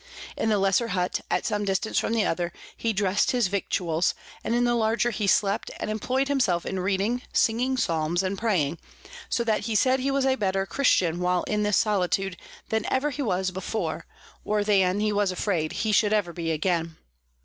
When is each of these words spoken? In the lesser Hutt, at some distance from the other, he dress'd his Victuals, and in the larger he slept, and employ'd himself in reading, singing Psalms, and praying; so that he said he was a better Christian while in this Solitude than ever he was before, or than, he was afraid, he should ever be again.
In 0.35 0.49
the 0.49 0.57
lesser 0.57 0.87
Hutt, 0.87 1.21
at 1.29 1.45
some 1.45 1.63
distance 1.63 1.99
from 1.99 2.13
the 2.13 2.25
other, 2.25 2.51
he 2.75 2.91
dress'd 2.91 3.29
his 3.29 3.49
Victuals, 3.49 4.15
and 4.43 4.55
in 4.55 4.63
the 4.63 4.73
larger 4.73 5.11
he 5.11 5.27
slept, 5.27 5.69
and 5.79 5.91
employ'd 5.91 6.27
himself 6.27 6.65
in 6.65 6.79
reading, 6.79 7.21
singing 7.33 7.77
Psalms, 7.77 8.23
and 8.23 8.35
praying; 8.35 8.79
so 9.29 9.43
that 9.43 9.65
he 9.67 9.75
said 9.75 9.99
he 9.99 10.09
was 10.09 10.25
a 10.25 10.33
better 10.33 10.65
Christian 10.65 11.19
while 11.19 11.43
in 11.43 11.61
this 11.61 11.77
Solitude 11.77 12.35
than 12.69 12.91
ever 12.91 13.11
he 13.11 13.21
was 13.21 13.51
before, 13.51 14.07
or 14.43 14.63
than, 14.63 15.01
he 15.01 15.13
was 15.13 15.31
afraid, 15.31 15.71
he 15.71 15.91
should 15.91 16.13
ever 16.13 16.33
be 16.33 16.49
again. 16.49 16.97